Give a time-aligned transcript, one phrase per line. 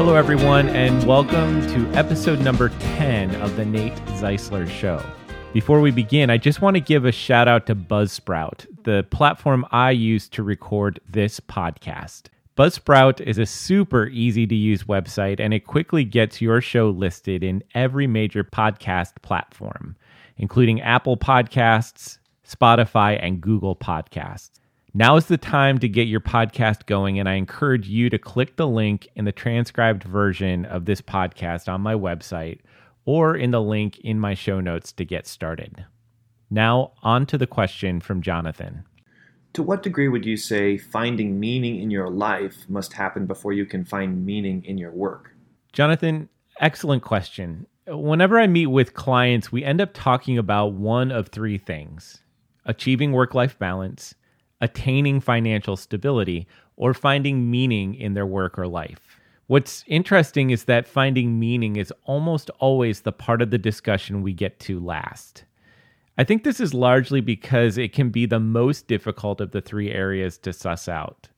[0.00, 5.04] Hello, everyone, and welcome to episode number 10 of The Nate Zeisler Show.
[5.52, 9.66] Before we begin, I just want to give a shout out to Buzzsprout, the platform
[9.72, 12.28] I use to record this podcast.
[12.56, 17.44] Buzzsprout is a super easy to use website and it quickly gets your show listed
[17.44, 19.96] in every major podcast platform,
[20.38, 22.16] including Apple Podcasts,
[22.48, 24.59] Spotify, and Google Podcasts.
[24.92, 28.56] Now is the time to get your podcast going, and I encourage you to click
[28.56, 32.58] the link in the transcribed version of this podcast on my website
[33.04, 35.84] or in the link in my show notes to get started.
[36.50, 38.82] Now, on to the question from Jonathan.
[39.52, 43.66] To what degree would you say finding meaning in your life must happen before you
[43.66, 45.30] can find meaning in your work?
[45.72, 47.64] Jonathan, excellent question.
[47.86, 52.22] Whenever I meet with clients, we end up talking about one of three things
[52.66, 54.14] achieving work life balance
[54.60, 56.46] attaining financial stability,
[56.76, 59.20] or finding meaning in their work or life.
[59.46, 64.32] What's interesting is that finding meaning is almost always the part of the discussion we
[64.32, 65.44] get to last.
[66.16, 69.90] I think this is largely because it can be the most difficult of the three
[69.90, 71.28] areas to suss out.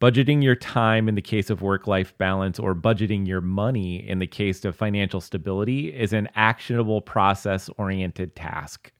[0.00, 4.18] Budgeting your time in the case of work life balance or budgeting your money in
[4.18, 8.90] the case of financial stability is an actionable process oriented task.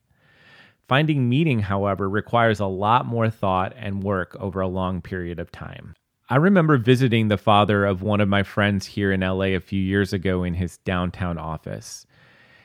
[0.93, 5.51] Finding meaning, however, requires a lot more thought and work over a long period of
[5.51, 5.95] time.
[6.29, 9.81] I remember visiting the father of one of my friends here in LA a few
[9.81, 12.07] years ago in his downtown office.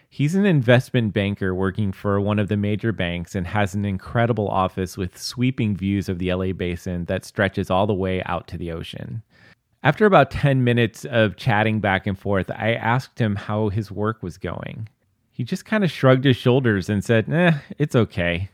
[0.09, 4.49] He's an investment banker working for one of the major banks and has an incredible
[4.49, 8.57] office with sweeping views of the LA basin that stretches all the way out to
[8.57, 9.23] the ocean.
[9.83, 14.21] After about 10 minutes of chatting back and forth, I asked him how his work
[14.21, 14.89] was going.
[15.37, 18.49] He just kind of shrugged his shoulders and said, Eh, it's okay.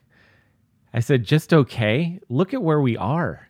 [0.94, 2.20] I said, Just okay?
[2.28, 3.48] Look at where we are.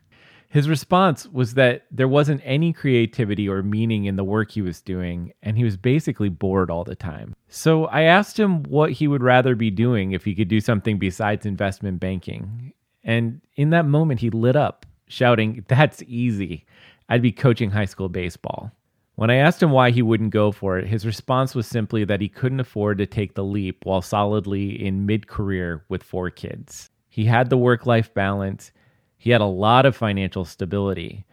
[0.49, 4.81] His response was that there wasn't any creativity or meaning in the work he was
[4.81, 7.35] doing, and he was basically bored all the time.
[7.47, 10.99] So I asked him what he would rather be doing if he could do something
[10.99, 12.71] besides investment banking.
[13.03, 16.67] And in that moment, he lit up, shouting, That's easy.
[17.09, 18.71] I'd be coaching high school baseball.
[19.15, 22.21] When I asked him why he wouldn't go for it, his response was simply that
[22.21, 26.89] he couldn't afford to take the leap while solidly in mid career with four kids.
[27.09, 28.71] He had the work life balance,
[29.15, 31.25] he had a lot of financial stability,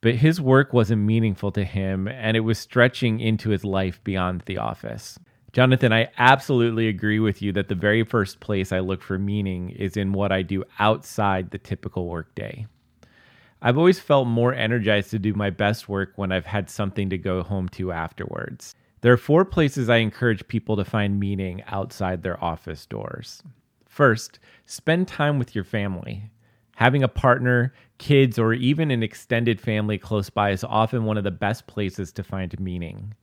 [0.00, 4.42] but his work wasn't meaningful to him and it was stretching into his life beyond
[4.46, 5.18] the office.
[5.52, 9.68] Jonathan, I absolutely agree with you that the very first place I look for meaning
[9.68, 12.66] is in what I do outside the typical workday.
[13.64, 17.16] I've always felt more energized to do my best work when I've had something to
[17.16, 18.74] go home to afterwards.
[19.02, 23.40] There are four places I encourage people to find meaning outside their office doors.
[23.88, 26.24] First, spend time with your family.
[26.74, 31.22] Having a partner, kids, or even an extended family close by is often one of
[31.22, 33.14] the best places to find meaning.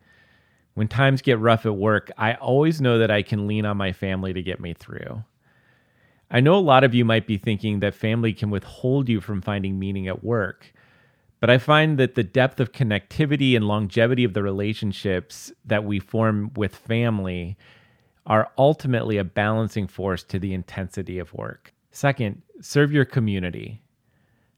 [0.74, 3.92] When times get rough at work, I always know that I can lean on my
[3.92, 5.22] family to get me through.
[6.32, 9.42] I know a lot of you might be thinking that family can withhold you from
[9.42, 10.74] finding meaning at work,
[11.40, 16.00] but I find that the depth of connectivity and longevity of the relationships that we
[16.00, 17.58] form with family
[18.28, 21.74] are ultimately a balancing force to the intensity of work.
[21.92, 23.82] Second, serve your community.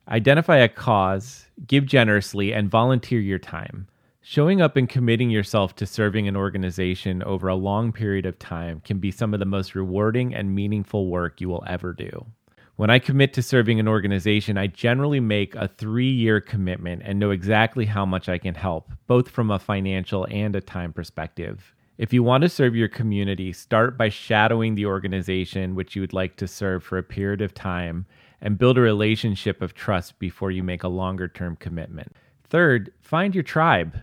[0.09, 3.88] Identify a cause, give generously, and volunteer your time.
[4.23, 8.79] Showing up and committing yourself to serving an organization over a long period of time
[8.85, 12.27] can be some of the most rewarding and meaningful work you will ever do.
[12.75, 17.17] When I commit to serving an organization, I generally make a three year commitment and
[17.17, 21.73] know exactly how much I can help, both from a financial and a time perspective.
[21.97, 26.13] If you want to serve your community, start by shadowing the organization which you would
[26.13, 28.05] like to serve for a period of time
[28.39, 32.15] and build a relationship of trust before you make a longer term commitment.
[32.49, 33.99] Third, find your tribe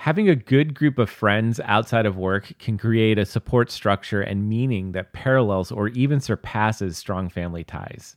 [0.00, 4.48] having a good group of friends outside of work can create a support structure and
[4.48, 8.16] meaning that parallels or even surpasses strong family ties.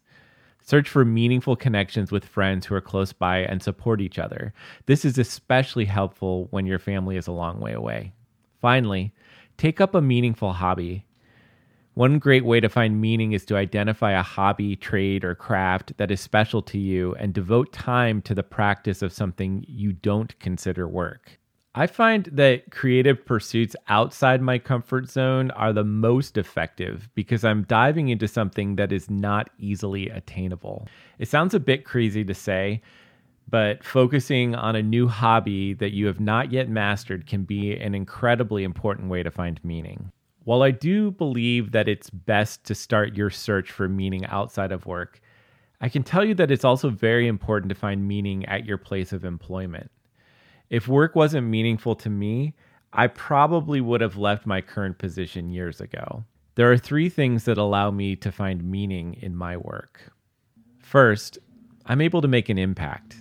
[0.61, 4.53] Search for meaningful connections with friends who are close by and support each other.
[4.85, 8.13] This is especially helpful when your family is a long way away.
[8.61, 9.13] Finally,
[9.57, 11.05] take up a meaningful hobby.
[11.95, 16.11] One great way to find meaning is to identify a hobby, trade, or craft that
[16.11, 20.87] is special to you and devote time to the practice of something you don't consider
[20.87, 21.39] work.
[21.75, 27.63] I find that creative pursuits outside my comfort zone are the most effective because I'm
[27.63, 30.87] diving into something that is not easily attainable.
[31.17, 32.83] It sounds a bit crazy to say,
[33.49, 37.95] but focusing on a new hobby that you have not yet mastered can be an
[37.95, 40.11] incredibly important way to find meaning.
[40.43, 44.85] While I do believe that it's best to start your search for meaning outside of
[44.85, 45.21] work,
[45.81, 49.11] I can tell you that it's also very important to find meaning at your place
[49.11, 49.89] of employment.
[50.73, 52.55] If work wasn't meaningful to me,
[52.91, 56.25] I probably would have left my current position years ago.
[56.55, 60.11] There are three things that allow me to find meaning in my work.
[60.79, 61.37] First,
[61.85, 63.17] I'm able to make an impact.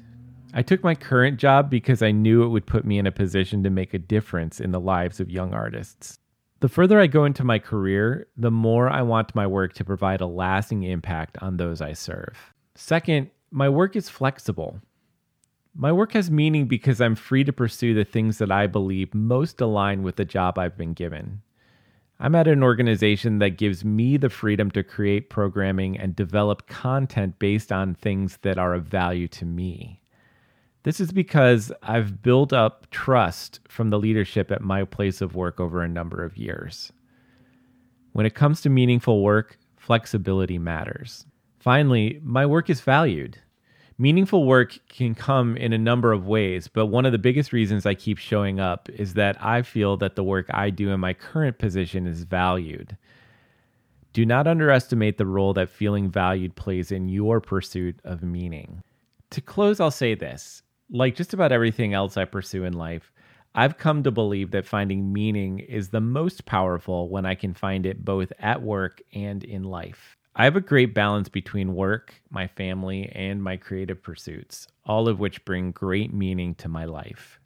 [0.55, 3.63] I took my current job because I knew it would put me in a position
[3.65, 6.19] to make a difference in the lives of young artists.
[6.61, 10.23] The further I go into my career, the more I want my work to provide
[10.23, 12.55] a lasting impact on those I serve.
[12.77, 14.81] Second, my work is flexible.
[15.75, 19.61] My work has meaning because I'm free to pursue the things that I believe most
[19.61, 21.41] align with the job I've been given.
[22.21, 27.39] I'm at an organization that gives me the freedom to create programming and develop content
[27.39, 30.03] based on things that are of value to me.
[30.83, 35.59] This is because I've built up trust from the leadership at my place of work
[35.59, 36.93] over a number of years.
[38.13, 41.25] When it comes to meaningful work, flexibility matters.
[41.59, 43.39] Finally, my work is valued.
[44.03, 47.87] Meaningful work can come in a number of ways, but one of the biggest reasons
[47.87, 51.15] I keep showing up is that I feel that the work I do in my
[51.15, 52.97] current position is valued.
[54.13, 58.83] Do not underestimate the role that feeling valued plays in your pursuit of meaning.
[59.31, 63.13] To close, I'll say this like just about everything else I pursue in life,
[63.55, 67.87] I've come to believe that finding meaning is the most powerful when I can find
[67.87, 70.17] it both at work and in life.
[70.35, 75.21] I have a great balance between work, my family, and my creative pursuits, all of
[75.21, 77.39] which bring great meaning to my life.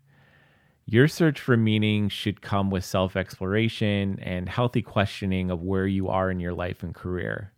[0.84, 6.06] Your search for meaning should come with self exploration and healthy questioning of where you
[6.06, 7.52] are in your life and career.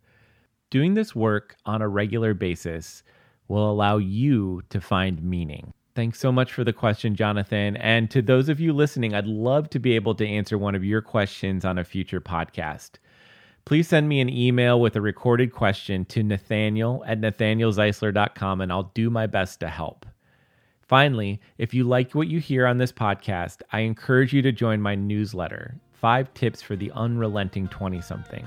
[0.70, 3.02] Doing this work on a regular basis
[3.48, 5.74] will allow you to find meaning.
[5.94, 7.76] Thanks so much for the question, Jonathan.
[7.76, 10.84] And to those of you listening, I'd love to be able to answer one of
[10.84, 12.92] your questions on a future podcast
[13.68, 18.90] please send me an email with a recorded question to Nathaniel at nathanielzeisler.com and I'll
[18.94, 20.06] do my best to help.
[20.80, 24.80] Finally, if you like what you hear on this podcast, I encourage you to join
[24.80, 28.46] my newsletter, Five Tips for the Unrelenting 20 something.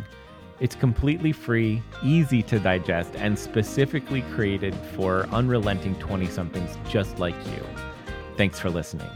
[0.60, 7.36] It's completely free, easy to digest, and specifically created for unrelenting 20 somethings just like
[7.46, 7.64] you.
[8.38, 9.12] Thanks for listening.